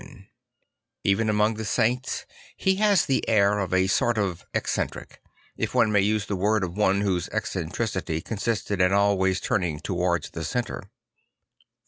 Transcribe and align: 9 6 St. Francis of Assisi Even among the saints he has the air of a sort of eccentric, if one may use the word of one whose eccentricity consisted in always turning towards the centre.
9 0.01 0.07
6 0.07 0.09
St. 0.09 0.25
Francis 0.25 0.33
of 0.33 0.87
Assisi 0.87 1.09
Even 1.19 1.29
among 1.29 1.53
the 1.53 1.63
saints 1.65 2.25
he 2.57 2.75
has 2.77 3.05
the 3.05 3.29
air 3.29 3.59
of 3.59 3.71
a 3.71 3.85
sort 3.85 4.17
of 4.17 4.45
eccentric, 4.55 5.21
if 5.57 5.75
one 5.75 5.91
may 5.91 6.01
use 6.01 6.25
the 6.25 6.35
word 6.35 6.63
of 6.63 6.75
one 6.75 7.01
whose 7.01 7.29
eccentricity 7.29 8.19
consisted 8.19 8.81
in 8.81 8.93
always 8.93 9.39
turning 9.39 9.79
towards 9.79 10.31
the 10.31 10.43
centre. 10.43 10.81